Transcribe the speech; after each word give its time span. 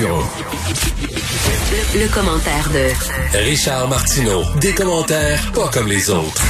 Le, 0.00 0.06
commentaire 2.14 2.70
de 2.72 3.38
Richard 3.38 3.88
Martineau. 3.88 4.44
Des 4.60 4.72
commentaires 4.72 5.50
pas 5.52 5.68
comme 5.72 5.88
les 5.88 6.08
autres. 6.08 6.44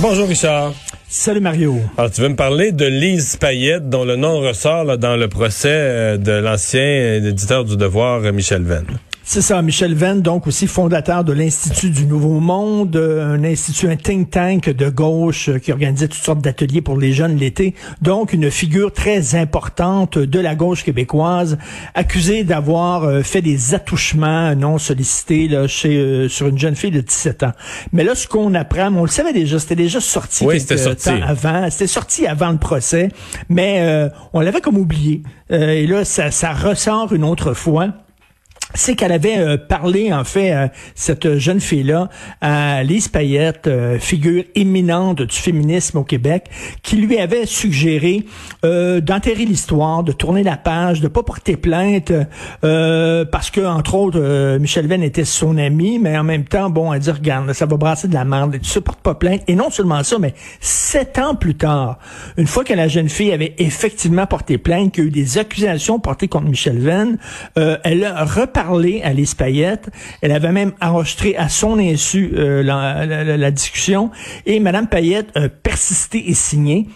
Bonjour 0.00 0.28
Richard. 0.28 0.72
Salut 1.08 1.40
Mario. 1.40 1.80
Alors 1.96 2.12
tu 2.12 2.20
veux 2.20 2.28
me 2.28 2.36
parler 2.36 2.70
de 2.70 2.86
Lise 2.86 3.36
Payette 3.38 3.88
dont 3.88 4.04
le 4.04 4.14
nom 4.14 4.38
ressort 4.38 4.98
dans 4.98 5.16
le 5.16 5.26
procès 5.26 5.68
euh, 5.72 6.16
de 6.16 6.30
l'ancien 6.30 7.14
éditeur 7.14 7.64
du 7.64 7.76
Devoir 7.76 8.20
Michel 8.32 8.62
Venn. 8.62 8.86
C'est 9.30 9.42
ça, 9.42 9.60
Michel 9.60 9.94
Venn, 9.94 10.22
donc 10.22 10.46
aussi 10.46 10.66
fondateur 10.66 11.22
de 11.22 11.34
l'Institut 11.34 11.90
du 11.90 12.06
Nouveau 12.06 12.40
Monde, 12.40 12.96
euh, 12.96 13.34
un 13.34 13.44
institut, 13.44 13.86
un 13.86 13.96
think 13.96 14.30
tank 14.30 14.70
de 14.70 14.88
gauche 14.88 15.50
euh, 15.50 15.58
qui 15.58 15.70
organisait 15.70 16.08
toutes 16.08 16.22
sortes 16.22 16.40
d'ateliers 16.40 16.80
pour 16.80 16.96
les 16.96 17.12
jeunes 17.12 17.36
l'été. 17.36 17.74
Donc, 18.00 18.32
une 18.32 18.50
figure 18.50 18.90
très 18.90 19.34
importante 19.34 20.16
de 20.16 20.40
la 20.40 20.54
gauche 20.54 20.82
québécoise, 20.82 21.58
accusée 21.94 22.42
d'avoir 22.42 23.04
euh, 23.04 23.20
fait 23.20 23.42
des 23.42 23.74
attouchements 23.74 24.56
non 24.56 24.78
sollicités 24.78 25.46
là, 25.46 25.66
chez, 25.66 26.26
sur 26.30 26.46
une 26.46 26.58
jeune 26.58 26.74
fille 26.74 26.90
de 26.90 27.02
17 27.02 27.42
ans. 27.42 27.52
Mais 27.92 28.04
là, 28.04 28.14
ce 28.14 28.26
qu'on 28.26 28.54
apprend, 28.54 28.90
on 28.94 29.02
le 29.02 29.10
savait 29.10 29.34
déjà, 29.34 29.58
c'était 29.58 29.76
déjà 29.76 30.00
sorti 30.00 30.46
oui, 30.46 30.64
quelques 30.64 30.78
sorti. 30.80 31.10
avant. 31.10 31.68
C'était 31.68 31.86
sorti 31.86 32.26
avant 32.26 32.50
le 32.50 32.58
procès, 32.58 33.10
mais 33.50 34.08
on 34.32 34.40
l'avait 34.40 34.62
comme 34.62 34.78
oublié. 34.78 35.22
et 35.50 35.86
là, 35.86 36.06
ça, 36.06 36.30
ça 36.30 36.54
ressort 36.54 37.12
une 37.12 37.24
autre 37.24 37.52
fois 37.52 37.92
c'est 38.74 38.96
qu'elle 38.96 39.12
avait 39.12 39.38
euh, 39.38 39.56
parlé, 39.56 40.12
en 40.12 40.24
fait, 40.24 40.50
à 40.50 40.70
cette 40.94 41.38
jeune 41.38 41.60
fille-là, 41.60 42.10
à 42.40 42.82
Lise 42.82 43.08
Payette, 43.08 43.66
euh, 43.66 43.98
figure 43.98 44.44
éminente 44.54 45.22
du 45.22 45.34
féminisme 45.34 45.98
au 45.98 46.04
Québec, 46.04 46.50
qui 46.82 46.96
lui 46.96 47.18
avait 47.18 47.46
suggéré 47.46 48.26
euh, 48.64 49.00
d'enterrer 49.00 49.46
l'histoire, 49.46 50.02
de 50.02 50.12
tourner 50.12 50.42
la 50.42 50.56
page, 50.56 51.00
de 51.00 51.08
pas 51.08 51.22
porter 51.22 51.56
plainte, 51.56 52.12
parce 52.60 53.50
que, 53.50 53.60
entre 53.60 53.94
autres, 53.94 54.58
Michel 54.58 54.86
Venn 54.86 55.02
était 55.02 55.24
son 55.24 55.56
ami, 55.56 55.98
mais 55.98 56.16
en 56.18 56.24
même 56.24 56.44
temps, 56.44 56.70
bon, 56.70 56.92
elle 56.92 57.00
dit, 57.00 57.10
regarde, 57.10 57.52
ça 57.52 57.66
va 57.66 57.76
brasser 57.76 58.08
de 58.08 58.14
la 58.14 58.24
merde, 58.24 58.54
et 58.54 58.58
tu 58.58 58.76
ne 58.76 58.82
portes 58.82 59.00
pas 59.00 59.14
plainte. 59.14 59.42
Et 59.46 59.54
non 59.54 59.70
seulement 59.70 60.02
ça, 60.02 60.18
mais 60.18 60.34
sept 60.60 61.18
ans 61.18 61.34
plus 61.34 61.56
tard, 61.56 61.98
une 62.36 62.46
fois 62.46 62.64
que 62.64 62.74
la 62.74 62.88
jeune 62.88 63.08
fille 63.08 63.32
avait 63.32 63.54
effectivement 63.58 64.26
porté 64.26 64.58
plainte, 64.58 64.92
qu'il 64.92 65.04
y 65.04 65.06
a 65.06 65.08
eu 65.08 65.12
des 65.12 65.38
accusations 65.38 65.98
portées 65.98 66.28
contre 66.28 66.46
Michel 66.46 66.78
Venn, 66.78 67.18
elle 67.56 68.04
a 68.04 68.24
parlé 68.58 69.02
Payette. 69.36 69.88
Elle 70.20 70.32
avait 70.32 70.50
même 70.50 70.72
enregistré 70.80 71.36
à 71.36 71.48
son 71.48 71.78
insu 71.78 72.32
euh, 72.34 72.64
la, 72.64 73.06
la, 73.36 73.50
discussion. 73.52 74.10
Et 74.46 74.58
Mme 74.58 74.88
Payette 74.88 75.28
a 75.36 75.48
persisté 75.48 76.28
et 76.28 76.34
signé 76.34 76.88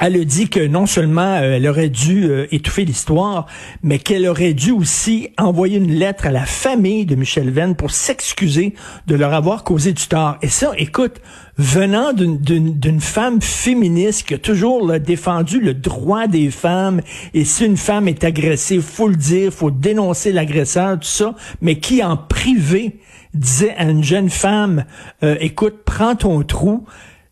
elle 0.00 0.16
a 0.16 0.24
dit 0.24 0.48
que 0.48 0.66
non 0.66 0.86
seulement 0.86 1.36
euh, 1.36 1.56
elle 1.56 1.66
aurait 1.66 1.88
dû 1.88 2.24
euh, 2.24 2.46
étouffer 2.50 2.84
l'histoire, 2.84 3.46
mais 3.82 3.98
qu'elle 3.98 4.26
aurait 4.26 4.54
dû 4.54 4.70
aussi 4.70 5.30
envoyer 5.38 5.78
une 5.78 5.92
lettre 5.92 6.26
à 6.26 6.30
la 6.30 6.44
famille 6.46 7.06
de 7.06 7.14
Michel 7.14 7.50
Venn 7.50 7.74
pour 7.74 7.90
s'excuser 7.90 8.74
de 9.06 9.14
leur 9.14 9.34
avoir 9.34 9.64
causé 9.64 9.92
du 9.92 10.06
tort. 10.06 10.36
Et 10.42 10.48
ça, 10.48 10.72
écoute, 10.76 11.20
venant 11.56 12.12
d'une 12.12 13.00
femme 13.00 13.40
féministe 13.40 14.28
qui 14.28 14.34
a 14.34 14.38
toujours 14.38 14.98
défendu 15.00 15.60
le 15.60 15.74
droit 15.74 16.28
des 16.28 16.50
femmes, 16.50 17.00
et 17.34 17.44
si 17.44 17.64
une 17.66 17.76
femme 17.76 18.06
est 18.06 18.22
agressée, 18.24 18.80
faut 18.80 19.08
le 19.08 19.16
dire, 19.16 19.52
faut 19.52 19.70
dénoncer 19.70 20.32
l'agresseur, 20.32 21.00
tout 21.00 21.06
ça, 21.06 21.34
mais 21.60 21.78
qui 21.80 22.02
en 22.02 22.16
privé 22.16 23.00
disait 23.34 23.74
à 23.76 23.84
une 23.84 24.04
jeune 24.04 24.30
femme, 24.30 24.84
euh, 25.22 25.36
écoute, 25.40 25.80
prends 25.84 26.14
ton 26.14 26.42
trou, 26.42 26.84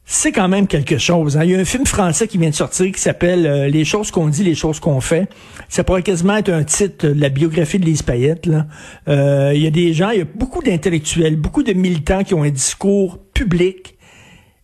c'est 0.08 0.30
quand 0.30 0.48
même 0.48 0.68
quelque 0.68 0.98
chose. 0.98 1.36
Hein. 1.36 1.42
Il 1.44 1.50
y 1.50 1.54
a 1.56 1.58
un 1.58 1.64
film 1.64 1.84
français 1.84 2.28
qui 2.28 2.38
vient 2.38 2.50
de 2.50 2.54
sortir 2.54 2.90
qui 2.92 3.00
s'appelle 3.00 3.44
euh, 3.44 3.68
Les 3.68 3.84
choses 3.84 4.12
qu'on 4.12 4.28
dit, 4.28 4.44
les 4.44 4.54
choses 4.54 4.78
qu'on 4.78 5.00
fait. 5.00 5.28
Ça 5.68 5.82
pourrait 5.82 6.04
quasiment 6.04 6.36
être 6.36 6.52
un 6.52 6.62
titre 6.62 7.08
de 7.08 7.20
la 7.20 7.28
biographie 7.28 7.80
de 7.80 7.84
Lise 7.84 8.02
Payette. 8.02 8.46
Là. 8.46 8.66
Euh, 9.08 9.52
il 9.52 9.60
y 9.60 9.66
a 9.66 9.70
des 9.70 9.92
gens, 9.92 10.10
il 10.10 10.18
y 10.18 10.22
a 10.22 10.24
beaucoup 10.24 10.62
d'intellectuels, 10.62 11.34
beaucoup 11.34 11.64
de 11.64 11.72
militants 11.72 12.22
qui 12.22 12.34
ont 12.34 12.44
un 12.44 12.50
discours 12.50 13.18
public 13.34 13.96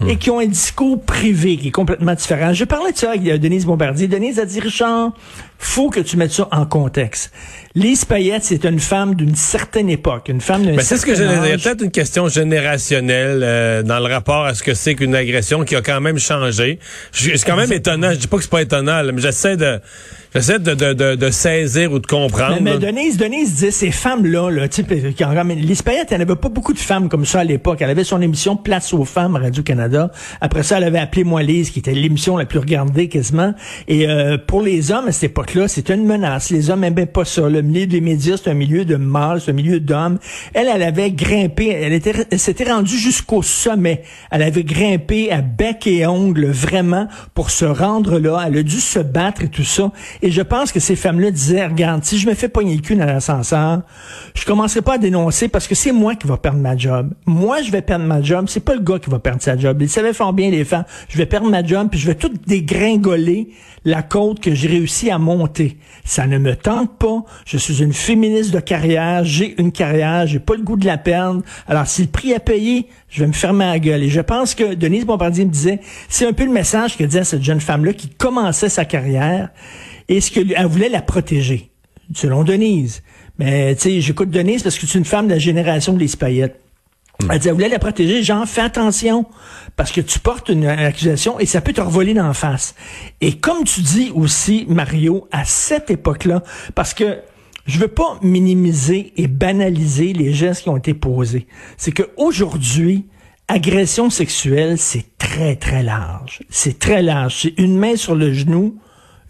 Hmm. 0.02 0.08
et 0.08 0.16
qui 0.16 0.30
ont 0.30 0.38
un 0.38 0.46
discours 0.46 1.00
privé 1.00 1.56
qui 1.56 1.68
est 1.68 1.72
complètement 1.72 2.14
différent. 2.14 2.52
Je 2.52 2.64
parlais 2.64 2.92
de 2.92 2.96
ça 2.96 3.10
avec 3.10 3.26
euh, 3.26 3.38
Denise 3.38 3.66
Bombardier. 3.66 4.08
Denise 4.08 4.38
a 4.38 4.44
dit, 4.44 4.60
Richard, 4.60 5.12
faut 5.58 5.90
que 5.90 6.00
tu 6.00 6.16
mettes 6.16 6.32
ça 6.32 6.48
en 6.50 6.66
contexte. 6.66 7.32
Lise 7.74 8.04
Payette, 8.04 8.44
c'est 8.44 8.66
une 8.66 8.80
femme 8.80 9.14
d'une 9.14 9.34
certaine 9.34 9.88
époque, 9.88 10.28
une 10.28 10.42
femme 10.42 10.64
d'un 10.64 10.74
ben, 10.74 10.82
C'est 10.82 10.98
ce 10.98 11.06
que 11.06 11.12
y 11.12 11.52
a 11.52 11.58
peut-être 11.58 11.82
une 11.82 11.90
question 11.90 12.28
générationnelle 12.28 13.40
euh, 13.42 13.82
dans 13.82 13.98
le 13.98 14.12
rapport 14.12 14.44
à 14.44 14.54
ce 14.54 14.62
que 14.62 14.74
c'est 14.74 14.94
qu'une 14.94 15.14
agression 15.14 15.64
qui 15.64 15.74
a 15.74 15.80
quand 15.80 16.00
même 16.00 16.18
changé. 16.18 16.78
C'est 17.12 17.42
quand 17.44 17.56
même 17.56 17.72
étonnant. 17.72 18.12
Je 18.12 18.18
dis 18.18 18.26
pas 18.26 18.36
que 18.36 18.42
c'est 18.42 18.50
pas 18.50 18.60
étonnant, 18.60 19.02
mais 19.12 19.22
j'essaie 19.22 19.56
de 19.56 19.80
J'essaie 20.34 20.58
de, 20.58 20.72
de, 20.72 20.94
de, 20.94 21.14
de, 21.14 21.30
saisir 21.30 21.92
ou 21.92 21.98
de 21.98 22.06
comprendre. 22.06 22.56
Mais, 22.62 22.72
mais 22.72 22.78
Denise, 22.78 23.18
Denise 23.18 23.52
disait, 23.52 23.70
ces 23.70 23.90
femmes-là, 23.90 24.50
là, 24.50 24.66
tu 24.66 24.82
sais, 24.82 25.12
qui 25.12 25.24
Lise 25.56 25.82
Payette, 25.82 26.10
elle 26.10 26.20
n'avait 26.20 26.36
pas 26.36 26.48
beaucoup 26.48 26.72
de 26.72 26.78
femmes 26.78 27.10
comme 27.10 27.26
ça 27.26 27.40
à 27.40 27.44
l'époque. 27.44 27.82
Elle 27.82 27.90
avait 27.90 28.04
son 28.04 28.22
émission 28.22 28.56
Place 28.56 28.94
aux 28.94 29.04
femmes 29.04 29.36
Radio-Canada. 29.36 30.10
Après 30.40 30.62
ça, 30.62 30.78
elle 30.78 30.84
avait 30.84 31.00
appelé 31.00 31.24
Moi 31.24 31.42
Lise, 31.42 31.70
qui 31.70 31.80
était 31.80 31.92
l'émission 31.92 32.38
la 32.38 32.46
plus 32.46 32.60
regardée 32.60 33.08
quasiment. 33.08 33.52
Et 33.88 34.08
euh, 34.08 34.38
pour 34.38 34.62
les 34.62 34.90
hommes, 34.90 35.08
à 35.08 35.12
cette 35.12 35.24
époque-là, 35.32 35.68
c'était 35.68 35.94
une 35.94 36.06
menace. 36.06 36.48
Les 36.48 36.70
hommes 36.70 36.80
n'aimaient 36.80 37.04
pas 37.04 37.26
ça. 37.26 37.42
Milieu 37.62 37.86
des 37.86 38.00
médias, 38.00 38.36
c'est 38.36 38.50
un 38.50 38.54
milieu 38.54 38.84
de 38.84 38.96
mâles, 38.96 39.40
c'est 39.40 39.50
un 39.50 39.54
milieu 39.54 39.80
d'hommes. 39.80 40.18
Elle, 40.54 40.68
elle 40.68 40.82
avait 40.82 41.10
grimpé, 41.10 41.68
elle 41.68 41.92
était, 41.92 42.26
elle 42.30 42.38
s'était 42.38 42.70
rendue 42.70 42.98
jusqu'au 42.98 43.42
sommet. 43.42 44.02
Elle 44.30 44.42
avait 44.42 44.64
grimpé 44.64 45.30
à 45.32 45.40
bec 45.40 45.86
et 45.86 46.06
ongle, 46.06 46.46
vraiment, 46.46 47.08
pour 47.34 47.50
se 47.50 47.64
rendre 47.64 48.18
là. 48.18 48.44
Elle 48.46 48.58
a 48.58 48.62
dû 48.62 48.80
se 48.80 48.98
battre 48.98 49.42
et 49.42 49.48
tout 49.48 49.64
ça. 49.64 49.92
Et 50.22 50.30
je 50.30 50.42
pense 50.42 50.72
que 50.72 50.80
ces 50.80 50.96
femmes-là 50.96 51.30
disaient, 51.30 51.66
regarde, 51.66 52.04
si 52.04 52.18
je 52.18 52.28
me 52.28 52.34
fais 52.34 52.48
pogner 52.48 52.74
le 52.74 52.82
cul 52.82 52.96
dans 52.96 53.06
l'ascenseur, 53.06 53.82
je 54.34 54.44
commencerai 54.44 54.82
pas 54.82 54.94
à 54.94 54.98
dénoncer 54.98 55.48
parce 55.48 55.66
que 55.66 55.74
c'est 55.74 55.92
moi 55.92 56.14
qui 56.14 56.26
va 56.26 56.36
perdre 56.36 56.58
ma 56.58 56.76
job. 56.76 57.12
Moi, 57.26 57.62
je 57.62 57.70
vais 57.70 57.82
perdre 57.82 58.04
ma 58.04 58.22
job. 58.22 58.46
C'est 58.48 58.64
pas 58.64 58.74
le 58.74 58.80
gars 58.80 58.98
qui 58.98 59.10
va 59.10 59.18
perdre 59.18 59.42
sa 59.42 59.56
job. 59.56 59.80
Ils 59.80 59.88
savaient 59.88 60.12
fort 60.12 60.32
bien, 60.32 60.50
les 60.50 60.64
femmes. 60.64 60.84
Je 61.08 61.18
vais 61.18 61.26
perdre 61.26 61.48
ma 61.48 61.64
job 61.64 61.88
puis 61.90 62.00
je 62.00 62.06
vais 62.06 62.14
tout 62.14 62.32
dégringoler 62.46 63.50
la 63.84 64.02
côte 64.02 64.40
que 64.40 64.54
j'ai 64.54 64.68
réussi 64.68 65.10
à 65.10 65.18
monter. 65.18 65.78
Ça 66.04 66.26
ne 66.26 66.38
me 66.38 66.56
tente 66.56 66.96
pas. 66.98 67.24
Suis 67.56 67.82
une 67.82 67.92
féministe 67.92 68.52
de 68.52 68.60
carrière. 68.60 69.24
J'ai 69.24 69.60
une 69.60 69.72
carrière. 69.72 70.26
J'ai 70.26 70.38
pas 70.38 70.54
le 70.54 70.62
goût 70.62 70.76
de 70.76 70.86
la 70.86 70.98
perdre. 70.98 71.42
Alors, 71.66 71.86
si 71.86 72.02
le 72.02 72.08
prix 72.08 72.34
à 72.34 72.40
payer, 72.40 72.88
je 73.08 73.20
vais 73.20 73.26
me 73.26 73.32
fermer 73.32 73.66
la 73.66 73.78
gueule. 73.78 74.02
Et 74.02 74.08
je 74.08 74.20
pense 74.20 74.54
que 74.54 74.74
Denise 74.74 75.04
Bombardier 75.04 75.44
me 75.44 75.50
disait, 75.50 75.80
c'est 76.08 76.26
un 76.26 76.32
peu 76.32 76.44
le 76.44 76.52
message 76.52 76.96
que 76.96 77.04
disait 77.04 77.24
cette 77.24 77.42
jeune 77.42 77.60
femme-là 77.60 77.92
qui 77.92 78.08
commençait 78.08 78.68
sa 78.68 78.84
carrière 78.84 79.50
et 80.08 80.20
ce 80.20 80.30
qu'elle 80.30 80.66
voulait 80.66 80.88
la 80.88 81.02
protéger, 81.02 81.70
selon 82.14 82.44
Denise. 82.44 83.02
Mais 83.38 83.74
tu 83.74 83.82
sais, 83.82 84.00
j'écoute 84.00 84.30
Denise 84.30 84.62
parce 84.62 84.78
que 84.78 84.86
c'est 84.86 84.98
une 84.98 85.04
femme 85.04 85.26
de 85.26 85.32
la 85.32 85.38
génération 85.38 85.94
des 85.94 86.08
paillettes. 86.08 86.60
Elle 87.30 87.38
disait, 87.38 87.50
elle 87.50 87.54
voulait 87.54 87.68
la 87.68 87.78
protéger, 87.78 88.22
genre, 88.22 88.46
fais 88.46 88.62
attention, 88.62 89.26
parce 89.76 89.92
que 89.92 90.00
tu 90.00 90.18
portes 90.18 90.48
une, 90.48 90.66
accusation 90.66 91.38
et 91.38 91.46
ça 91.46 91.60
peut 91.60 91.72
te 91.72 91.80
revoler 91.80 92.14
d'en 92.14 92.32
face. 92.32 92.74
Et 93.20 93.38
comme 93.38 93.64
tu 93.64 93.80
dis 93.80 94.10
aussi, 94.14 94.66
Mario, 94.68 95.28
à 95.30 95.44
cette 95.44 95.90
époque-là, 95.90 96.42
parce 96.74 96.94
que 96.94 97.18
je 97.66 97.78
veux 97.78 97.88
pas 97.88 98.18
minimiser 98.22 99.12
et 99.16 99.26
banaliser 99.28 100.12
les 100.12 100.32
gestes 100.32 100.62
qui 100.62 100.68
ont 100.68 100.76
été 100.76 100.94
posés. 100.94 101.46
C'est 101.76 101.92
que 101.92 102.10
aujourd'hui, 102.16 103.06
agression 103.48 104.10
sexuelle, 104.10 104.78
c'est 104.78 105.16
très, 105.18 105.56
très 105.56 105.82
large. 105.82 106.40
C'est 106.50 106.78
très 106.78 107.02
large. 107.02 107.38
C'est 107.42 107.58
une 107.58 107.78
main 107.78 107.96
sur 107.96 108.14
le 108.14 108.32
genou, 108.32 108.78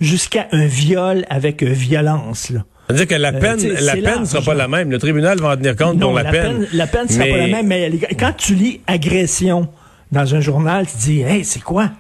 jusqu'à 0.01 0.49
un 0.53 0.67
viol 0.67 1.25
avec 1.29 1.63
violence. 1.63 2.51
Là. 2.51 2.65
C'est-à-dire 2.89 3.07
que 3.07 3.15
la 3.15 3.29
euh, 3.29 3.41
peine, 3.41 3.69
la 3.81 3.93
peine 3.95 4.21
ne 4.21 4.25
sera 4.25 4.43
pas 4.43 4.55
la 4.55 4.69
même. 4.69 4.91
Le 4.91 4.99
tribunal 4.99 5.39
va 5.39 5.51
en 5.51 5.57
tenir 5.57 5.77
compte 5.77 6.01
pour 6.01 6.13
la, 6.13 6.25
peine. 6.25 6.67
La 6.73 6.87
peine 6.87 7.07
ne 7.07 7.13
sera 7.13 7.25
pas 7.25 7.37
la 7.37 7.47
même, 7.47 7.67
mais 7.67 7.91
quand 8.19 8.33
tu 8.37 8.55
lis 8.55 8.81
agression 8.87 9.69
dans 10.11 10.35
un 10.35 10.41
journal, 10.41 10.87
tu 10.87 10.97
dis, 10.99 11.21
hey, 11.21 11.45
c'est 11.45 11.63
quoi? 11.63 11.91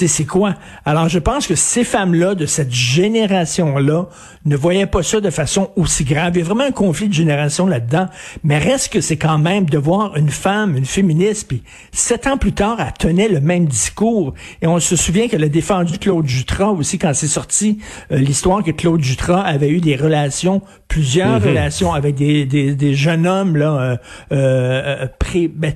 Sais, 0.00 0.08
c'est 0.08 0.24
quoi? 0.24 0.54
Alors, 0.84 1.08
je 1.08 1.18
pense 1.18 1.46
que 1.46 1.54
ces 1.54 1.84
femmes-là, 1.84 2.34
de 2.34 2.46
cette 2.46 2.72
génération-là, 2.72 4.08
ne 4.44 4.56
voyaient 4.56 4.86
pas 4.86 5.02
ça 5.02 5.20
de 5.20 5.30
façon 5.30 5.70
aussi 5.76 6.04
grave. 6.04 6.32
Il 6.34 6.38
y 6.38 6.42
a 6.42 6.44
vraiment 6.44 6.64
un 6.64 6.72
conflit 6.72 7.08
de 7.08 7.14
génération 7.14 7.66
là-dedans. 7.66 8.06
Mais 8.44 8.58
reste 8.58 8.92
que 8.92 9.00
c'est 9.00 9.16
quand 9.16 9.38
même 9.38 9.66
de 9.66 9.78
voir 9.78 10.16
une 10.16 10.30
femme, 10.30 10.76
une 10.76 10.84
féministe, 10.84 11.48
puis 11.48 11.62
sept 11.92 12.26
ans 12.26 12.36
plus 12.36 12.52
tard, 12.52 12.76
elle 12.78 12.92
tenait 12.98 13.28
le 13.28 13.40
même 13.40 13.66
discours. 13.66 14.34
Et 14.62 14.66
on 14.66 14.78
se 14.80 14.96
souvient 14.96 15.28
qu'elle 15.28 15.44
a 15.44 15.48
défendu 15.48 15.98
Claude 15.98 16.26
Jutras 16.26 16.70
aussi 16.70 16.98
quand 16.98 17.14
c'est 17.14 17.26
sorti 17.26 17.78
euh, 18.12 18.18
l'histoire 18.18 18.62
que 18.62 18.70
Claude 18.70 19.02
Jutras 19.02 19.42
avait 19.42 19.70
eu 19.70 19.80
des 19.80 19.96
relations, 19.96 20.62
plusieurs 20.88 21.40
mhm. 21.40 21.48
relations 21.48 21.92
avec 21.92 22.14
des, 22.14 22.44
des, 22.44 22.74
des, 22.74 22.94
jeunes 22.94 23.26
hommes, 23.26 23.56
là, 23.56 23.80
euh, 23.80 23.96
euh, 24.32 25.06
pré, 25.18 25.48
ben, 25.48 25.72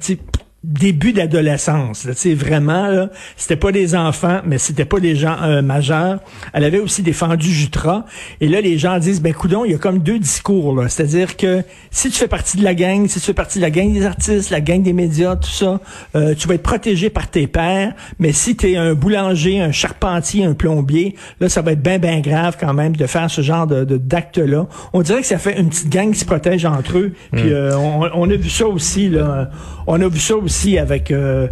début 0.62 1.14
d'adolescence. 1.14 2.06
Tu 2.20 2.34
vraiment, 2.34 2.88
là, 2.88 3.08
c'était 3.36 3.56
pas 3.56 3.72
des 3.72 3.94
enfants, 3.94 4.40
mais 4.44 4.58
c'était 4.58 4.84
pas 4.84 5.00
des 5.00 5.16
gens 5.16 5.36
euh, 5.42 5.62
majeurs. 5.62 6.20
Elle 6.52 6.64
avait 6.64 6.80
aussi 6.80 7.02
défendu 7.02 7.50
Jutra. 7.50 8.04
Et 8.42 8.48
là, 8.48 8.60
les 8.60 8.76
gens 8.76 8.98
disent, 8.98 9.22
ben 9.22 9.32
coudon, 9.32 9.64
il 9.64 9.72
y 9.72 9.74
a 9.74 9.78
comme 9.78 10.00
deux 10.00 10.18
discours. 10.18 10.74
là. 10.74 10.88
C'est-à-dire 10.88 11.38
que 11.38 11.62
si 11.90 12.10
tu 12.10 12.18
fais 12.18 12.28
partie 12.28 12.58
de 12.58 12.64
la 12.64 12.74
gang, 12.74 13.08
si 13.08 13.20
tu 13.20 13.26
fais 13.26 13.34
partie 13.34 13.58
de 13.58 13.62
la 13.62 13.70
gang 13.70 13.90
des 13.90 14.04
artistes, 14.04 14.50
la 14.50 14.60
gang 14.60 14.82
des 14.82 14.92
médias, 14.92 15.36
tout 15.36 15.48
ça, 15.48 15.80
euh, 16.14 16.34
tu 16.34 16.46
vas 16.46 16.54
être 16.54 16.62
protégé 16.62 17.08
par 17.08 17.28
tes 17.28 17.46
pères. 17.46 17.94
Mais 18.18 18.32
si 18.32 18.54
tu 18.54 18.72
es 18.72 18.76
un 18.76 18.92
boulanger, 18.92 19.60
un 19.62 19.72
charpentier, 19.72 20.44
un 20.44 20.54
plombier, 20.54 21.16
là, 21.40 21.48
ça 21.48 21.62
va 21.62 21.72
être 21.72 21.82
bien, 21.82 21.98
bien 21.98 22.20
grave 22.20 22.58
quand 22.60 22.74
même 22.74 22.96
de 22.96 23.06
faire 23.06 23.30
ce 23.30 23.40
genre 23.40 23.66
de 23.66 23.84
d'acte-là. 23.84 24.66
On 24.92 25.00
dirait 25.00 25.22
que 25.22 25.26
ça 25.26 25.38
fait 25.38 25.58
une 25.58 25.70
petite 25.70 25.88
gang 25.88 26.12
qui 26.12 26.18
se 26.18 26.26
protège 26.26 26.66
entre 26.66 26.98
eux. 26.98 27.12
Puis 27.32 27.44
hmm. 27.44 27.52
euh, 27.52 27.76
on, 27.76 28.10
on, 28.14 28.30
a 28.30 28.36
vu 28.36 28.50
ça 28.50 28.66
aussi, 28.66 29.08
là. 29.08 29.50
On 29.86 30.00
a 30.00 30.08
vu 30.08 30.20
ça 30.20 30.36
aussi 30.36 30.49
aussi 30.50 30.78
avec, 30.78 31.12
euh, 31.12 31.46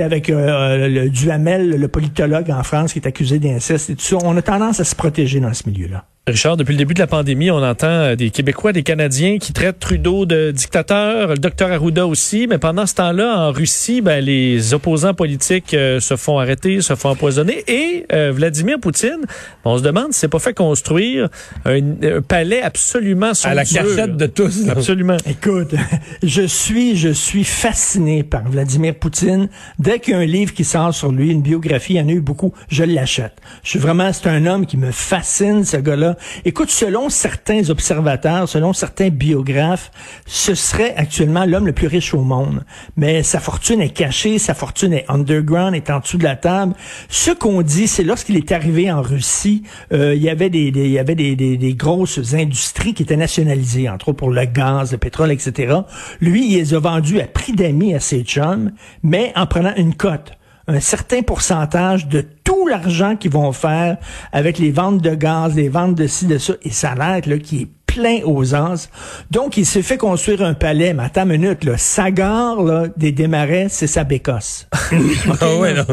avec 0.00 0.30
euh, 0.30 0.88
le 0.88 1.10
Duhamel, 1.10 1.70
le 1.70 1.88
politologue 1.88 2.50
en 2.50 2.62
France 2.62 2.92
qui 2.92 3.00
est 3.00 3.06
accusé 3.06 3.40
d'inceste 3.40 3.90
et 3.90 3.96
tout 3.96 4.04
ça. 4.04 4.18
On 4.22 4.36
a 4.36 4.42
tendance 4.42 4.78
à 4.78 4.84
se 4.84 4.94
protéger 4.94 5.40
dans 5.40 5.52
ce 5.52 5.68
milieu-là. 5.68 6.04
Richard, 6.26 6.56
depuis 6.56 6.72
le 6.72 6.78
début 6.78 6.94
de 6.94 7.00
la 7.00 7.06
pandémie, 7.06 7.50
on 7.50 7.62
entend 7.62 7.86
euh, 7.86 8.16
des 8.16 8.30
Québécois, 8.30 8.72
des 8.72 8.82
Canadiens 8.82 9.36
qui 9.36 9.52
traitent 9.52 9.78
Trudeau 9.78 10.24
de 10.24 10.52
dictateur, 10.52 11.28
le 11.28 11.36
docteur 11.36 11.70
Arruda 11.70 12.06
aussi, 12.06 12.46
mais 12.46 12.56
pendant 12.56 12.86
ce 12.86 12.94
temps-là, 12.94 13.40
en 13.40 13.52
Russie, 13.52 14.00
ben, 14.00 14.24
les 14.24 14.72
opposants 14.72 15.12
politiques 15.12 15.74
euh, 15.74 16.00
se 16.00 16.16
font 16.16 16.38
arrêter, 16.38 16.80
se 16.80 16.94
font 16.94 17.10
empoisonner, 17.10 17.62
et 17.68 18.06
euh, 18.14 18.32
Vladimir 18.34 18.80
Poutine, 18.80 19.20
on 19.66 19.76
se 19.76 19.82
demande 19.82 20.14
si 20.14 20.20
c'est 20.20 20.28
pas 20.28 20.38
fait 20.38 20.54
construire 20.54 21.28
un, 21.66 22.22
palais 22.26 22.62
absolument 22.62 23.34
somptueux. 23.34 23.50
À 23.50 23.54
la 23.54 23.64
cachette 23.66 24.16
de 24.16 24.26
tous. 24.26 24.66
Absolument. 24.66 25.18
Écoute, 25.28 25.74
je 26.22 26.42
suis, 26.46 26.96
je 26.96 27.10
suis 27.10 27.44
fasciné 27.44 28.22
par 28.22 28.48
Vladimir 28.48 28.94
Poutine. 28.94 29.50
Dès 29.78 29.98
qu'il 29.98 30.14
y 30.14 30.16
a 30.16 30.20
un 30.20 30.24
livre 30.24 30.54
qui 30.54 30.64
sort 30.64 30.94
sur 30.94 31.12
lui, 31.12 31.30
une 31.30 31.42
biographie, 31.42 31.92
il 31.92 31.96
y 31.98 32.00
en 32.00 32.08
a 32.08 32.12
eu 32.12 32.22
beaucoup, 32.22 32.54
je 32.68 32.82
l'achète. 32.82 33.34
Je 33.62 33.68
suis 33.68 33.78
vraiment, 33.78 34.10
c'est 34.10 34.30
un 34.30 34.46
homme 34.46 34.64
qui 34.64 34.78
me 34.78 34.90
fascine, 34.90 35.66
ce 35.66 35.76
gars-là. 35.76 36.13
Écoute, 36.44 36.70
selon 36.70 37.08
certains 37.08 37.70
observateurs, 37.70 38.48
selon 38.48 38.72
certains 38.72 39.08
biographes, 39.08 39.90
ce 40.26 40.54
serait 40.54 40.94
actuellement 40.96 41.44
l'homme 41.44 41.66
le 41.66 41.72
plus 41.72 41.86
riche 41.86 42.14
au 42.14 42.22
monde. 42.22 42.64
Mais 42.96 43.22
sa 43.22 43.40
fortune 43.40 43.80
est 43.80 43.90
cachée, 43.90 44.38
sa 44.38 44.54
fortune 44.54 44.92
est 44.92 45.04
underground, 45.08 45.74
est 45.74 45.90
en 45.90 46.00
dessous 46.00 46.18
de 46.18 46.24
la 46.24 46.36
table. 46.36 46.74
Ce 47.08 47.30
qu'on 47.30 47.62
dit, 47.62 47.88
c'est 47.88 48.04
lorsqu'il 48.04 48.36
est 48.36 48.52
arrivé 48.52 48.90
en 48.90 49.02
Russie, 49.02 49.62
euh, 49.92 50.14
il 50.14 50.22
y 50.22 50.30
avait 50.30 50.50
des, 50.50 50.68
il 50.68 50.90
y 50.90 50.98
avait 50.98 51.14
des, 51.14 51.36
des, 51.36 51.74
grosses 51.74 52.34
industries 52.34 52.94
qui 52.94 53.02
étaient 53.02 53.16
nationalisées, 53.16 53.88
entre 53.88 54.10
autres 54.10 54.18
pour 54.18 54.30
le 54.30 54.44
gaz, 54.44 54.92
le 54.92 54.98
pétrole, 54.98 55.32
etc. 55.32 55.78
Lui, 56.20 56.46
il 56.52 56.58
les 56.58 56.74
a 56.74 56.78
vendues 56.78 57.20
à 57.20 57.26
prix 57.26 57.52
d'amis 57.52 57.94
à 57.94 58.00
ses 58.00 58.22
chums, 58.22 58.72
mais 59.02 59.32
en 59.36 59.46
prenant 59.46 59.74
une 59.76 59.94
cote 59.94 60.32
un 60.66 60.80
certain 60.80 61.22
pourcentage 61.22 62.08
de 62.08 62.24
tout 62.42 62.66
l'argent 62.66 63.16
qu'ils 63.16 63.32
vont 63.32 63.52
faire 63.52 63.98
avec 64.32 64.58
les 64.58 64.70
ventes 64.70 65.02
de 65.02 65.14
gaz, 65.14 65.54
les 65.54 65.68
ventes 65.68 65.94
de 65.94 66.06
ci, 66.06 66.26
de 66.26 66.38
ça, 66.38 66.54
et 66.62 66.70
ça 66.70 66.92
a 66.92 66.94
là, 66.94 67.20
qui 67.20 67.62
est 67.62 67.68
plein 67.94 68.20
aux 68.24 68.54
anses. 68.54 68.90
Donc, 69.30 69.56
il 69.56 69.64
s'est 69.66 69.82
fait 69.82 69.96
construire 69.96 70.42
un 70.42 70.54
palais, 70.54 70.94
mais 70.94 71.04
attends 71.04 71.22
une 71.22 71.40
minute, 71.40 71.64
là, 71.64 71.76
sa 71.76 72.10
gare, 72.10 72.62
là, 72.62 72.86
des 72.96 73.12
démarrais, 73.12 73.66
c'est 73.68 73.86
sa 73.86 74.04
bécosse. 74.04 74.66
ah 75.40 75.56
ouais, 75.56 75.74
non. 75.74 75.84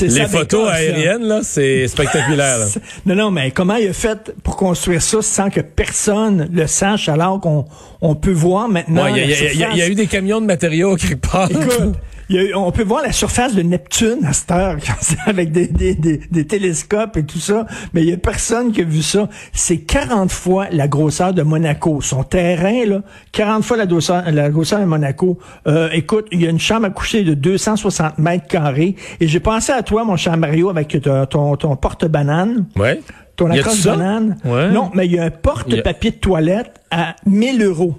Les 0.00 0.26
photos 0.26 0.68
aériennes, 0.68 1.22
là, 1.22 1.40
c'est 1.42 1.86
spectaculaire. 1.88 2.58
non, 3.06 3.14
non, 3.14 3.30
mais 3.30 3.50
comment 3.52 3.76
il 3.76 3.88
a 3.88 3.92
fait 3.92 4.34
pour 4.42 4.56
construire 4.56 5.02
ça 5.02 5.22
sans 5.22 5.50
que 5.50 5.60
personne 5.60 6.48
le 6.52 6.66
sache 6.66 7.08
alors 7.08 7.40
qu'on 7.40 7.66
on 8.00 8.14
peut 8.14 8.32
voir 8.32 8.68
maintenant... 8.68 9.06
Il 9.06 9.18
y, 9.18 9.58
y, 9.58 9.82
a 9.82 9.88
eu 9.88 9.94
des 9.94 10.06
camions 10.06 10.40
de 10.40 10.46
matériaux 10.46 10.96
qui 10.96 11.14
partent. 11.14 11.52
Écoute, 11.52 11.94
on 12.54 12.72
peut 12.72 12.82
voir 12.82 13.02
la 13.02 13.12
surface 13.12 13.54
de 13.54 13.62
Neptune 13.62 14.24
à 14.26 14.32
cette 14.32 14.50
heure, 14.50 14.76
avec 15.26 15.52
des, 15.52 15.66
des, 15.66 15.94
des, 15.94 16.46
télescopes 16.46 17.16
et 17.16 17.24
tout 17.24 17.38
ça, 17.38 17.66
mais 17.92 18.02
il 18.02 18.10
y 18.10 18.12
a 18.12 18.16
personne 18.16 18.72
qui 18.72 18.80
a 18.80 18.84
vu 18.84 19.02
ça. 19.02 19.28
C'est 19.52 19.78
40 19.78 20.30
fois 20.30 20.66
la 20.70 20.88
grosseur 20.88 21.34
de 21.34 21.42
Monaco. 21.42 22.00
Son 22.00 22.24
terrain, 22.24 22.84
là, 22.86 23.02
40 23.32 23.64
fois 23.64 23.76
la 23.76 23.86
grosseur, 23.86 24.30
la 24.30 24.50
grosseur 24.50 24.80
de 24.80 24.84
Monaco. 24.84 25.38
Euh, 25.66 25.88
écoute, 25.92 26.26
il 26.32 26.42
y 26.42 26.46
a 26.46 26.50
une 26.50 26.60
chambre 26.60 26.86
à 26.86 26.90
coucher 26.90 27.24
de 27.24 27.34
260 27.34 28.18
mètres 28.18 28.46
carrés. 28.46 28.96
Et 29.20 29.28
j'ai 29.28 29.40
pensé 29.40 29.72
à 29.72 29.82
toi, 29.82 30.04
mon 30.04 30.16
cher 30.16 30.36
Mario, 30.36 30.70
avec 30.70 30.96
ton, 31.30 31.56
ton, 31.56 31.76
porte-banane. 31.76 32.66
Ouais. 32.76 33.00
Ton 33.36 33.50
accroche 33.50 33.84
banane. 33.84 34.36
Ouais. 34.44 34.70
Non, 34.70 34.90
mais 34.94 35.06
il 35.06 35.12
y 35.12 35.18
a 35.18 35.24
un 35.24 35.30
porte-papier 35.30 36.12
de 36.12 36.16
toilette 36.16 36.80
à 36.90 37.16
1000 37.26 37.62
euros. 37.62 37.96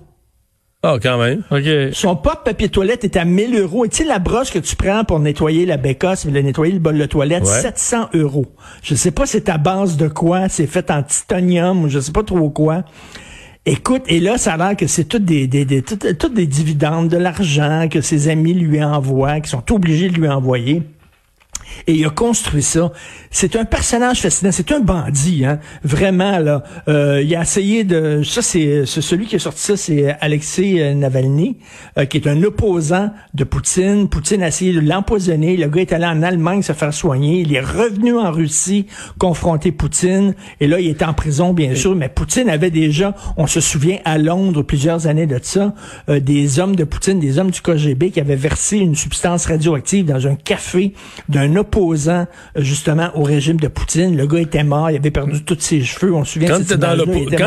Ah, 0.87 0.97
quand 1.01 1.17
même. 1.17 1.41
OK. 1.49 1.93
Son 1.93 2.15
porte-papier 2.15 2.69
toilette 2.69 3.03
est 3.03 3.17
à 3.17 3.25
1000 3.25 3.57
euros. 3.59 3.85
Et 3.85 3.89
tu 3.89 3.97
sais, 3.97 4.03
la 4.03 4.19
brosse 4.19 4.51
que 4.51 4.59
tu 4.59 4.75
prends 4.75 5.03
pour 5.03 5.19
nettoyer 5.19 5.65
la 5.65 5.77
bécasse, 5.77 6.25
le 6.25 6.41
nettoyer 6.41 6.73
le 6.73 6.79
bol 6.79 6.95
de 6.95 7.05
toilette, 7.05 7.47
700 7.47 8.09
euros. 8.13 8.45
Je 8.83 8.93
sais 8.93 9.09
pas 9.11 9.25
c'est 9.25 9.49
à 9.49 9.57
base 9.57 9.97
de 9.97 10.07
quoi. 10.07 10.47
C'est 10.47 10.67
fait 10.67 10.91
en 10.91 11.01
titanium 11.01 11.85
ou 11.85 11.89
je 11.89 11.99
sais 11.99 12.11
pas 12.11 12.21
trop 12.21 12.51
quoi. 12.51 12.83
Écoute, 13.67 14.03
et 14.07 14.19
là, 14.19 14.37
ça 14.37 14.53
a 14.53 14.57
l'air 14.57 14.77
que 14.77 14.85
c'est 14.85 15.05
toutes 15.05 15.25
des, 15.25 15.47
des, 15.47 15.65
des, 15.65 15.81
toutes 15.81 16.35
des 16.35 16.45
dividendes, 16.45 17.07
de 17.09 17.17
l'argent 17.17 17.87
que 17.89 17.99
ses 17.99 18.29
amis 18.29 18.53
lui 18.53 18.83
envoient, 18.83 19.39
qui 19.39 19.49
sont 19.49 19.73
obligés 19.73 20.09
de 20.09 20.13
lui 20.13 20.27
envoyer. 20.27 20.83
Et 21.87 21.93
il 21.93 22.05
a 22.05 22.09
construit 22.09 22.63
ça. 22.63 22.91
C'est 23.31 23.55
un 23.55 23.65
personnage 23.65 24.21
fascinant. 24.21 24.51
C'est 24.51 24.71
un 24.71 24.79
bandit, 24.79 25.45
hein. 25.45 25.59
Vraiment, 25.83 26.39
là. 26.39 26.63
Euh, 26.87 27.21
il 27.23 27.35
a 27.35 27.41
essayé 27.41 27.83
de... 27.83 28.21
Ça, 28.23 28.41
c'est 28.41 28.85
celui 28.85 29.25
qui 29.25 29.35
a 29.35 29.39
sorti 29.39 29.61
ça, 29.61 29.77
c'est 29.77 30.15
Alexei 30.21 30.81
euh, 30.81 30.93
Navalny, 30.93 31.57
euh, 31.97 32.05
qui 32.05 32.17
est 32.17 32.27
un 32.27 32.41
opposant 32.43 33.11
de 33.33 33.43
Poutine. 33.43 34.07
Poutine 34.07 34.43
a 34.43 34.47
essayé 34.47 34.73
de 34.73 34.79
l'empoisonner. 34.79 35.57
Le 35.57 35.67
gars 35.67 35.81
est 35.81 35.93
allé 35.93 36.05
en 36.05 36.23
Allemagne 36.23 36.61
se 36.61 36.73
faire 36.73 36.93
soigner. 36.93 37.41
Il 37.41 37.53
est 37.53 37.61
revenu 37.61 38.17
en 38.17 38.31
Russie 38.31 38.87
confronter 39.17 39.71
Poutine. 39.71 40.35
Et 40.59 40.67
là, 40.67 40.79
il 40.79 40.87
est 40.87 41.03
en 41.03 41.13
prison, 41.13 41.53
bien 41.53 41.75
sûr. 41.75 41.95
Mais 41.95 42.09
Poutine 42.09 42.49
avait 42.49 42.71
déjà, 42.71 43.15
on 43.37 43.47
se 43.47 43.59
souvient, 43.59 43.97
à 44.05 44.17
Londres, 44.17 44.63
plusieurs 44.63 45.07
années 45.07 45.27
de 45.27 45.39
ça, 45.41 45.73
des 46.07 46.59
hommes 46.59 46.75
de 46.75 46.83
Poutine, 46.83 47.19
des 47.19 47.39
hommes 47.39 47.51
du 47.51 47.61
KGB 47.61 48.11
qui 48.11 48.19
avaient 48.19 48.35
versé 48.35 48.77
une 48.77 48.95
substance 48.95 49.45
radioactive 49.45 50.05
dans 50.05 50.27
un 50.27 50.35
café 50.35 50.93
d'un 51.29 51.54
opposant 51.57 52.27
justement 52.55 53.09
au 53.15 53.23
régime 53.23 53.57
de 53.57 53.67
Poutine. 53.67 54.15
Le 54.15 54.27
gars 54.27 54.39
était 54.39 54.63
mort, 54.63 54.91
il 54.91 54.97
avait 54.97 55.11
perdu 55.11 55.43
tous 55.43 55.57
ses 55.59 55.81
cheveux. 55.81 56.13
On 56.13 56.23
se 56.23 56.33
souvient 56.33 56.49
quand 56.49 56.63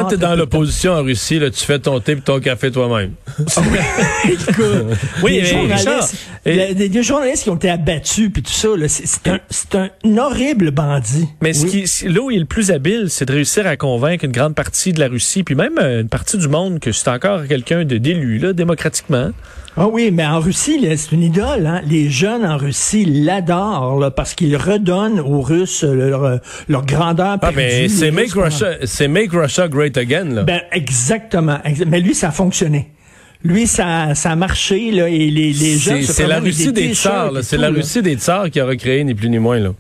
tu 0.09 0.15
es 0.15 0.19
dans 0.19 0.35
l'opposition 0.35 0.93
en 0.93 1.03
Russie, 1.03 1.39
là, 1.39 1.51
tu 1.51 1.65
fais 1.65 1.79
ton 1.79 2.01
thé 2.01 2.13
et 2.13 2.17
ton 2.17 2.41
café 2.41 2.71
toi-même. 2.71 3.13
oui, 5.23 5.41
des, 5.41 5.45
journalistes, 5.45 6.17
des, 6.45 7.03
journalistes 7.03 7.43
qui 7.45 7.51
ont 7.51 7.57
été 7.57 7.71
abattus 7.71 8.31
puis 8.33 8.43
tout 8.43 8.53
ça, 8.53 8.69
c'est 8.89 9.75
un, 9.77 9.91
un, 10.05 10.19
horrible 10.19 10.71
bandit. 10.71 11.29
Mais 11.41 11.53
ce 11.53 11.67
qui, 11.67 12.09
là 12.09 12.21
où 12.21 12.31
il 12.31 12.37
est 12.37 12.41
le 12.41 12.47
plus 12.47 12.71
habile, 12.71 13.07
c'est 13.09 13.25
de 13.27 13.33
réussir 13.33 13.67
à 13.67 13.77
convaincre 13.77 14.25
une 14.25 14.33
grande 14.33 14.55
partie 14.55 14.93
de 14.93 15.01
la 15.01 15.09
Russie, 15.09 15.43
puis 15.43 15.55
même 15.55 15.79
euh, 15.79 16.03
une 16.03 16.09
partie 16.09 16.39
du 16.39 16.49
monde 16.49 16.81
que 16.81 16.93
c'est 16.93 17.09
encore 17.09 17.47
quelqu'un 17.47 17.85
d'élu, 17.85 18.39
là, 18.39 18.53
démocratiquement. 18.53 19.31
Ah 19.77 19.87
oui, 19.87 20.11
mais 20.13 20.27
en 20.27 20.41
Russie, 20.41 20.85
c'est 20.97 21.13
une 21.13 21.23
idole. 21.23 21.67
Hein? 21.67 21.83
Les 21.87 22.11
jeunes 22.11 22.45
en 22.45 22.57
Russie 22.57 23.05
l'adorent 23.05 23.98
parce 24.15 24.35
qu'il 24.35 24.57
redonne 24.57 25.21
aux 25.21 25.41
Russes 25.41 25.85
leur, 25.85 26.41
leur 26.69 26.87
grandeur 26.87 27.39
perdue. 27.39 27.57
Ah, 27.59 27.61
mais 27.61 27.89
c'est 27.89 28.11
make, 28.11 28.33
Russia, 28.33 28.77
c'est 28.85 29.09
make 29.09 29.33
Russia 29.33 29.69
great 29.69 29.97
again. 29.97 30.25
Là. 30.25 30.43
Ben, 30.45 30.61
exactement. 30.73 31.59
Mais 31.87 32.01
lui, 32.01 32.15
ça 32.15 32.29
a 32.29 32.33
fonctionné. 32.33 32.89
Lui, 33.45 33.67
ça, 33.67 34.15
ça 34.15 34.33
a 34.33 34.37
marché, 34.37 34.91
là, 34.91 35.09
et 35.09 35.31
les, 35.31 35.53
les 35.53 35.79
jeunes... 35.79 36.03
C'est 36.03 36.27
la 36.27 36.41
Russie 36.41 36.73
des 36.73 36.95
tsars, 36.95 37.33
C'est 37.43 37.57
la 37.57 37.69
Russie 37.69 38.03
des 38.03 38.17
tsars 38.17 38.51
qui 38.51 38.59
a 38.59 38.67
recréé, 38.67 39.05
ni 39.05 39.15
plus 39.15 39.31
ni 39.31 39.39
moins, 39.39 39.61
là. 39.61 39.71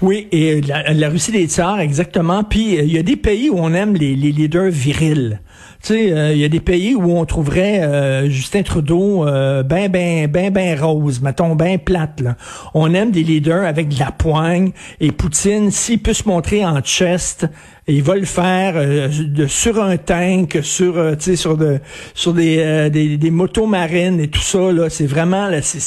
Oui, 0.00 0.28
et 0.30 0.60
la, 0.60 1.08
Russie 1.08 1.32
des 1.32 1.46
tsars, 1.46 1.80
exactement. 1.80 2.44
Puis, 2.44 2.74
il 2.74 2.92
y 2.92 2.98
a 2.98 3.02
des 3.02 3.16
pays 3.16 3.50
où 3.50 3.58
on 3.58 3.74
aime 3.74 3.94
les, 3.94 4.14
les 4.14 4.30
leaders 4.30 4.70
virils. 4.70 5.40
Tu 5.82 5.94
sais, 5.94 6.04
il 6.06 6.12
euh, 6.12 6.34
y 6.34 6.44
a 6.44 6.48
des 6.48 6.60
pays 6.60 6.94
où 6.94 7.16
on 7.16 7.24
trouverait 7.24 7.82
euh, 7.82 8.28
Justin 8.28 8.62
Trudeau 8.62 9.26
euh, 9.26 9.62
ben, 9.62 9.90
ben, 9.90 10.26
ben, 10.26 10.52
ben 10.52 10.78
rose, 10.78 11.20
mettons, 11.20 11.54
ben 11.54 11.78
plate. 11.78 12.20
Là. 12.20 12.36
On 12.74 12.92
aime 12.92 13.10
des 13.10 13.22
leaders 13.22 13.64
avec 13.64 13.88
de 13.88 13.98
la 13.98 14.10
poigne. 14.10 14.72
Et 15.00 15.10
Poutine, 15.12 15.70
s'il 15.70 16.00
peut 16.00 16.12
se 16.12 16.28
montrer 16.28 16.64
en 16.64 16.80
chest, 16.80 17.46
il 17.88 18.02
va 18.02 18.14
le 18.14 18.26
faire 18.26 18.74
de, 18.74 19.46
sur 19.46 19.82
un 19.82 19.96
tank, 19.96 20.60
sur, 20.62 20.94
tu 21.16 21.24
sais, 21.24 21.36
sur, 21.36 21.56
de, 21.56 21.80
sur 22.14 22.34
des, 22.34 22.88
des, 22.90 23.16
des, 23.16 23.30
motos 23.30 23.66
marines 23.66 24.20
et 24.20 24.28
tout 24.28 24.40
ça. 24.40 24.70
Là, 24.70 24.88
c'est 24.90 25.06
vraiment, 25.06 25.48
là, 25.48 25.60
c'est, 25.60 25.80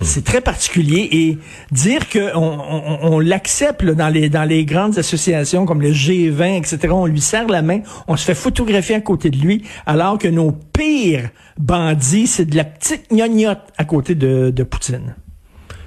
c'est, 0.00 0.24
très 0.24 0.40
particulier. 0.40 1.08
Et 1.12 1.38
dire 1.72 2.08
que 2.08 2.34
on, 2.34 2.58
on, 2.58 3.12
on 3.12 3.18
l'accepte 3.18 3.84
dans 3.84 4.08
les, 4.08 4.30
dans 4.30 4.44
les 4.44 4.64
grandes 4.64 4.98
associations 4.98 5.66
comme 5.66 5.82
le 5.82 5.92
G20, 5.92 6.58
etc., 6.58 6.88
on 6.92 7.06
lui 7.06 7.20
serre 7.20 7.48
la 7.48 7.62
main, 7.62 7.80
on 8.08 8.16
se 8.16 8.24
fait 8.24 8.34
photographier 8.34 8.79
à 8.94 9.00
côté 9.00 9.30
de 9.30 9.36
lui, 9.36 9.62
alors 9.86 10.18
que 10.18 10.28
nos 10.28 10.52
pires 10.52 11.30
bandits, 11.58 12.26
c'est 12.26 12.46
de 12.46 12.56
la 12.56 12.64
petite 12.64 13.10
gnognotte 13.10 13.60
à 13.76 13.84
côté 13.84 14.14
de, 14.14 14.50
de 14.50 14.62
Poutine. 14.62 15.14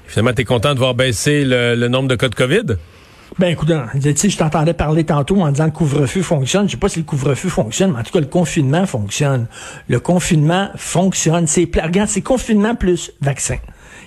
Finalement, 0.08 0.34
tu 0.34 0.42
es 0.42 0.46
content 0.46 0.74
de 0.74 0.80
voir 0.80 0.94
baisser 0.94 1.44
le, 1.44 1.88
nombre 1.88 2.08
de 2.08 2.16
cas 2.16 2.30
de 2.30 2.36
COVID? 2.36 2.78
Ben 3.40 3.48
écoute, 3.48 3.70
je 3.96 4.38
t'entendais 4.38 4.76
parler 4.76 5.04
tantôt 5.06 5.42
en 5.42 5.50
disant 5.50 5.66
que 5.66 5.70
le 5.70 5.78
couvre-feu 5.78 6.22
fonctionne. 6.22 6.68
Je 6.68 6.74
sais 6.74 6.78
pas 6.78 6.90
si 6.90 7.00
le 7.00 7.06
couvre-feu 7.06 7.50
fonctionne, 7.50 7.92
mais 7.92 8.00
en 8.00 8.04
tout 8.04 8.12
cas, 8.12 8.20
le 8.20 8.28
confinement 8.28 8.86
fonctionne. 8.86 9.48
Le 9.88 10.00
confinement 10.00 10.70
fonctionne. 10.76 11.48
C'est, 11.48 11.68
regarde, 11.82 12.10
c'est 12.10 12.22
confinement 12.22 12.76
plus 12.76 13.12
vaccin. 13.22 13.58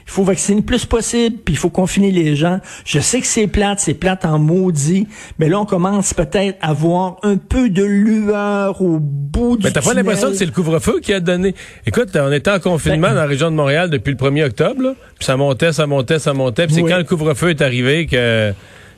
Il 0.07 0.13
faut 0.13 0.25
vacciner 0.25 0.61
le 0.61 0.65
plus 0.65 0.85
possible, 0.85 1.37
puis 1.45 1.55
il 1.55 1.57
faut 1.59 1.69
confiner 1.69 2.13
les 2.13 2.37
gens. 2.37 2.61
Je 2.85 3.01
sais 3.01 3.21
que 3.21 3.27
c'est 3.27 3.49
plate, 3.49 3.81
c'est 3.81 3.95
plate 3.95 4.25
en 4.25 4.39
maudit, 4.39 5.09
mais 5.39 5.49
là, 5.49 5.61
on 5.61 5.67
commence 5.67 6.15
peut-être 6.15 6.57
à 6.61 6.73
voir 6.73 7.17
un 7.25 7.37
peu 7.37 7.69
de 7.69 7.83
lueur 7.83 8.81
au 8.81 8.99
bout 9.01 9.57
du 9.57 9.65
Mais 9.65 9.73
t'as 9.73 9.83
pas 9.83 9.95
l'impression 9.95 10.31
que 10.31 10.37
c'est 10.37 10.47
le 10.47 10.53
couvre-feu 10.53 11.01
qui 11.01 11.13
a 11.13 11.21
donné... 11.21 11.55
Écoute, 11.87 12.17
on 12.17 12.31
était 12.31 12.53
en 12.53 12.61
confinement 12.61 13.09
ben, 13.09 13.15
dans 13.15 13.21
la 13.21 13.27
région 13.27 13.51
de 13.51 13.57
Montréal 13.57 13.91
depuis 13.91 14.13
le 14.13 14.17
1er 14.17 14.45
octobre, 14.47 14.95
puis 15.19 15.25
ça 15.25 15.37
montait, 15.37 15.73
ça 15.73 15.87
montait, 15.87 16.21
ça 16.21 16.33
montait, 16.33 16.67
puis 16.67 16.77
c'est 16.77 16.83
quand 16.83 16.99
le 16.99 17.05
couvre-feu 17.05 17.51
est 17.51 17.63
arrivé 17.63 18.07
que 18.07 18.53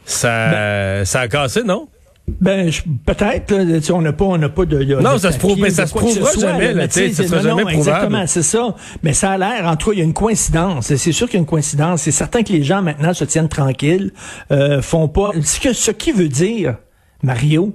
ça, 0.04 0.50
ben, 0.50 1.04
ça 1.04 1.20
a 1.20 1.28
cassé, 1.28 1.62
non? 1.64 1.88
Ben 2.40 2.70
peut-être 3.06 3.90
on 3.92 4.02
n'a 4.02 4.12
pas 4.12 4.24
on 4.24 4.38
n'a 4.38 4.48
pas 4.48 4.64
de, 4.64 4.82
non 5.00 5.18
ça 5.18 5.32
se 5.32 5.38
prouve 5.38 5.58
mais 5.60 5.70
ça 5.70 5.86
se 5.86 5.94
prouvera 5.94 6.30
jamais 6.38 6.72
là, 6.72 6.88
ça 6.88 7.10
sera 7.10 7.42
jamais 7.42 7.62
prouvable. 7.62 7.70
exactement 7.70 8.26
c'est 8.26 8.42
ça. 8.42 8.74
Mais 9.02 9.12
ça 9.12 9.32
a 9.32 9.38
l'air 9.38 9.66
en 9.66 9.76
tout 9.76 9.90
cas 9.90 9.94
il 9.94 9.98
y 9.98 10.02
a 10.02 10.04
une 10.04 10.14
coïncidence 10.14 10.94
c'est 10.94 11.12
sûr 11.12 11.26
qu'il 11.26 11.34
y 11.34 11.38
a 11.38 11.40
une 11.40 11.46
coïncidence. 11.46 12.02
C'est 12.02 12.10
certain 12.10 12.42
que 12.42 12.52
les 12.52 12.62
gens 12.62 12.82
maintenant 12.82 13.14
se 13.14 13.24
tiennent 13.24 13.48
tranquilles 13.48 14.12
euh, 14.50 14.82
font 14.82 15.08
pas 15.08 15.32
ce 15.42 15.60
que 15.60 15.72
ce 15.72 15.90
qui 15.90 16.12
veut 16.12 16.28
dire 16.28 16.76
Mario 17.22 17.74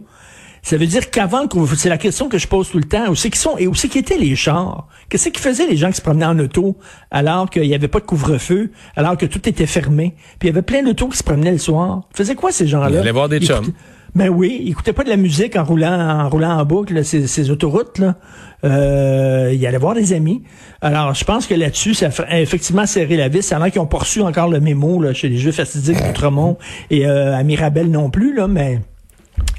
ça 0.63 0.77
veut 0.77 0.88
dire 0.88 1.12
qu'avant 1.12 1.45
c'est 1.75 1.89
la 1.89 1.98
question 1.98 2.29
que 2.29 2.38
je 2.38 2.48
pose 2.48 2.69
tout 2.69 2.77
le 2.77 2.86
temps 2.86 3.10
où 3.10 3.15
c'est 3.15 3.29
qui 3.29 3.38
sont 3.38 3.57
et 3.57 3.67
où 3.67 3.75
c'est 3.75 3.89
qui 3.89 4.00
étaient 4.00 4.17
les 4.17 4.33
chars? 4.38 4.88
Qu'est-ce 5.10 5.27
qu'ils 5.27 5.43
faisaient 5.43 5.67
les 5.67 5.75
gens 5.75 5.89
qui 5.89 5.98
se 5.98 6.01
promenaient 6.01 6.25
en 6.25 6.39
auto 6.39 6.77
alors 7.12 7.50
qu'il 7.50 7.63
n'y 7.63 7.75
avait 7.75 7.89
pas 7.89 8.00
de 8.00 8.05
couvre-feu 8.05 8.72
alors 8.95 9.17
que 9.17 9.25
tout 9.25 9.48
était 9.50 9.65
fermé 9.65 10.15
puis 10.39 10.48
il 10.48 10.51
y 10.51 10.53
avait 10.53 10.62
plein 10.62 10.81
d'autos 10.81 11.10
qui 11.10 11.17
se 11.17 11.24
promenaient 11.24 11.51
le 11.51 11.57
soir? 11.57 12.03
Faisaient 12.15 12.36
quoi 12.36 12.53
ces 12.53 12.65
gens-là? 12.65 12.91
Ils 12.91 12.98
allaient 12.98 13.12
voir 13.12 13.27
des 13.27 13.41
chums 13.41 13.74
ben 14.15 14.29
oui, 14.29 14.60
il 14.62 14.70
écoutait 14.70 14.93
pas 14.93 15.03
de 15.03 15.10
la 15.10 15.17
musique 15.17 15.55
en 15.55 15.63
roulant 15.63 16.00
en 16.00 16.29
roulant 16.29 16.58
en 16.60 16.65
boucle 16.65 17.03
ces, 17.03 17.27
ces 17.27 17.50
autoroutes 17.50 17.98
là. 17.98 18.15
Euh, 18.63 19.51
il 19.53 19.65
allait 19.65 19.77
voir 19.77 19.96
des 19.96 20.13
amis. 20.13 20.43
Alors, 20.82 21.13
je 21.13 21.25
pense 21.25 21.48
que 21.48 21.53
là-dessus, 21.53 21.93
ça 21.93 22.10
a 22.27 22.39
effectivement 22.39 22.86
serré 22.86 23.17
la 23.17 23.27
vis. 23.27 23.50
Il 23.50 23.53
y 23.53 23.58
en 23.58 23.62
a 23.62 23.70
qui 23.70 23.79
ont 23.79 23.88
poursu 23.88 24.22
encore 24.22 24.48
le 24.48 24.60
mémo 24.60 25.01
là, 25.01 25.13
chez 25.13 25.29
les 25.29 25.38
Jeux 25.38 25.51
fastidiques 25.51 26.01
d'Outremont 26.01 26.58
et 26.89 27.05
euh, 27.05 27.36
à 27.36 27.43
Mirabel 27.43 27.89
non 27.91 28.10
plus, 28.10 28.34
là, 28.34 28.48
mais 28.48 28.79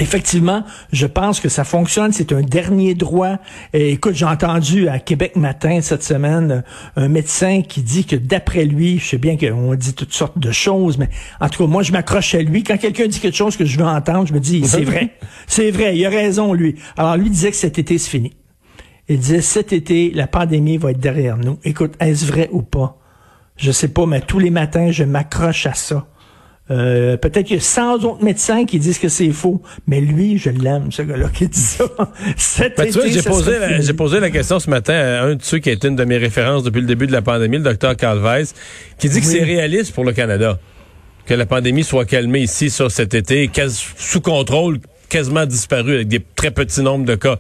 Effectivement, 0.01 0.65
je 0.93 1.07
pense 1.07 1.39
que 1.39 1.49
ça 1.49 1.63
fonctionne. 1.63 2.13
C'est 2.13 2.33
un 2.33 2.43
dernier 2.43 2.95
droit. 2.95 3.37
Et 3.73 3.93
écoute, 3.93 4.15
j'ai 4.15 4.25
entendu 4.25 4.89
à 4.89 4.99
Québec 4.99 5.37
Matin 5.37 5.81
cette 5.83 6.03
semaine 6.03 6.65
un 6.97 7.09
médecin 7.09 7.63
qui 7.63 7.83
dit 7.83 8.05
que 8.05 8.17
d'après 8.17 8.65
lui, 8.65 8.99
je 8.99 9.11
sais 9.11 9.19
bien 9.19 9.37
qu'on 9.37 9.75
dit 9.77 9.95
toutes 9.95 10.13
sortes 10.13 10.39
de 10.39 10.51
choses, 10.51 10.99
mais 10.99 11.09
en 11.41 11.49
tout 11.49 11.63
cas, 11.63 11.71
moi, 11.71 11.83
je 11.85 11.93
m'accroche 11.93 12.35
à 12.35 12.43
lui. 12.43 12.65
Quand 12.65 12.77
quelqu'un 12.77 13.07
dit 13.07 13.21
quelque 13.21 13.37
chose 13.37 13.57
que 13.57 13.65
je 13.65 13.79
veux 13.79 13.85
entendre, 13.85 14.27
je 14.27 14.35
me 14.35 14.41
dis, 14.41 14.67
c'est 14.67 14.83
vrai. 14.85 15.11
C'est 15.47 15.71
vrai. 15.71 15.97
Il 15.97 16.05
a 16.07 16.11
raison, 16.11 16.55
lui. 16.55 16.77
Alors, 16.97 17.17
lui 17.17 17.31
disait 17.31 17.51
que 17.51 17.57
cet 17.57 17.79
été, 17.79 17.99
c'est 17.99 18.11
fini. 18.11 18.33
Il 19.09 19.19
disait, 19.19 19.43
cet 19.43 19.73
été, 19.73 20.11
la 20.11 20.27
pandémie 20.27 20.79
va 20.79 20.91
être 20.91 20.99
derrière 20.99 21.37
nous. 21.37 21.59
Écoute, 21.65 21.95
est-ce 22.01 22.25
vrai 22.25 22.49
ou 22.51 22.63
pas? 22.63 22.99
Je 23.57 23.71
sais 23.71 23.89
pas, 23.89 24.07
mais 24.07 24.21
tous 24.21 24.39
les 24.39 24.51
matins, 24.51 24.91
je 24.91 25.05
m'accroche 25.05 25.67
à 25.67 25.75
ça. 25.75 26.07
Euh, 26.71 27.19
peut-être 27.19 27.47
qu'il 27.47 27.57
y 27.57 27.59
a 27.59 27.63
100 27.63 28.05
autres 28.05 28.25
médecins 28.25 28.65
qui 28.65 28.79
disent 28.79 28.99
que 28.99 29.09
c'est 29.09 29.31
faux, 29.33 29.61
mais 29.87 30.01
lui, 30.01 30.39
je 30.39 30.49
l'aime, 30.49 30.91
ce 30.91 31.03
gars-là 31.03 31.29
qui 31.29 31.47
dit 31.49 31.61
ça. 31.61 31.85
Ben, 32.77 32.91
j'ai 32.91 33.23
posé, 33.23 33.59
la, 33.59 33.95
posé 33.95 34.21
la 34.21 34.31
question 34.31 34.59
ce 34.59 34.71
matin 34.71 34.95
à 34.95 35.23
un 35.25 35.35
de 35.35 35.43
ceux 35.43 35.59
qui 35.59 35.69
a 35.69 35.73
été 35.73 35.89
une 35.89 35.97
de 35.97 36.05
mes 36.05 36.17
références 36.17 36.63
depuis 36.63 36.81
le 36.81 36.87
début 36.87 37.07
de 37.07 37.13
la 37.13 37.21
pandémie, 37.21 37.59
le 37.59 37.65
docteur 37.65 37.97
Carl 37.97 38.19
Weiss, 38.19 38.55
qui 38.99 39.09
dit 39.09 39.21
que 39.21 39.27
c'est 39.27 39.43
réaliste 39.43 39.95
pour 39.95 40.05
le 40.05 40.13
Canada 40.13 40.59
que 41.27 41.35
la 41.35 41.47
pandémie 41.47 41.85
soit 41.85 42.05
calmée 42.05 42.41
ici 42.41 42.71
sur 42.71 42.91
cet 42.91 43.15
été, 43.15 43.51
sous 43.97 44.21
contrôle, 44.21 44.79
quasiment 45.15 45.47
disparu 45.47 45.95
avec 45.95 46.09
des 46.09 46.21
très 46.35 46.51
petits 46.51 46.83
nombres 46.83 47.05
de 47.05 47.15
cas. 47.15 47.37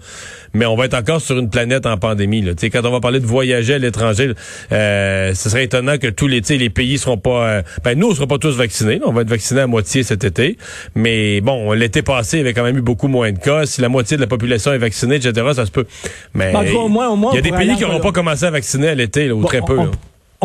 Mais 0.52 0.64
on 0.64 0.76
va 0.76 0.84
être 0.84 0.94
encore 0.94 1.20
sur 1.20 1.36
une 1.36 1.50
planète 1.50 1.86
en 1.86 1.96
pandémie. 1.96 2.40
Là. 2.40 2.52
quand 2.62 2.84
on 2.84 2.92
va 2.92 3.00
parler 3.00 3.18
de 3.18 3.26
voyager 3.26 3.74
à 3.74 3.78
l'étranger, 3.78 4.32
euh, 4.70 5.34
ce 5.34 5.50
serait 5.50 5.64
étonnant 5.64 5.98
que 5.98 6.06
tous 6.06 6.28
les, 6.28 6.40
les 6.40 6.70
pays 6.70 6.98
seront 6.98 7.18
pas... 7.18 7.48
Euh, 7.48 7.62
ben 7.82 7.98
nous, 7.98 8.10
on 8.10 8.14
sera 8.14 8.28
pas 8.28 8.38
tous 8.38 8.56
vaccinés. 8.56 9.00
On 9.04 9.12
va 9.12 9.22
être 9.22 9.28
vaccinés 9.28 9.62
à 9.62 9.66
moitié 9.66 10.04
cet 10.04 10.22
été. 10.22 10.56
Mais 10.94 11.40
bon, 11.40 11.72
l'été 11.72 12.02
passé, 12.02 12.36
il 12.36 12.40
y 12.40 12.42
avait 12.42 12.54
quand 12.54 12.62
même 12.62 12.78
eu 12.78 12.82
beaucoup 12.82 13.08
moins 13.08 13.32
de 13.32 13.38
cas. 13.38 13.66
Si 13.66 13.80
la 13.80 13.88
moitié 13.88 14.16
de 14.16 14.22
la 14.22 14.28
population 14.28 14.72
est 14.72 14.78
vaccinée, 14.78 15.16
etc., 15.16 15.32
ça 15.52 15.66
se 15.66 15.72
peut. 15.72 15.86
Mais 16.32 16.52
il 16.52 17.34
y 17.34 17.38
a 17.38 17.40
des 17.40 17.50
pays 17.50 17.74
qui 17.74 17.82
n'auront 17.82 17.98
pas 17.98 18.12
commencé 18.12 18.44
à 18.44 18.52
vacciner 18.52 18.90
à 18.90 18.94
l'été, 18.94 19.32
ou 19.32 19.42
très 19.42 19.62
peu 19.62 19.78
on 19.78 19.90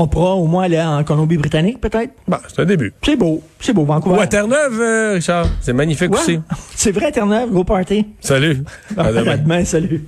pourra 0.08 0.36
au 0.36 0.48
moins 0.48 0.64
aller 0.64 0.80
en 0.80 1.04
Colombie-Britannique, 1.04 1.82
peut-être? 1.82 2.14
Bah, 2.28 2.42
c'est 2.48 2.62
un 2.62 2.66
début. 2.66 2.94
C'est 3.04 3.16
beau. 3.16 3.42
C'est 3.60 3.74
beau, 3.74 3.86
Vancouver. 3.86 4.18
Ou 4.18 4.22
à 4.22 4.28
Terre-Neuve, 4.28 4.80
euh, 4.80 5.14
Richard. 5.16 5.48
C'est 5.62 5.74
magnifique 5.74 6.12
aussi. 6.14 6.40
C'est 6.76 6.92
vrai, 6.92 7.12
Terre-Neuve, 7.12 7.52
gros 7.52 7.64
party. 7.64 8.06
Salut. 8.22 8.64
à 8.98 9.12
demain. 9.12 9.66
salut. 9.66 10.04